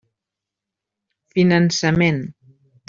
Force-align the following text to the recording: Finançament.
Finançament. 1.35 2.21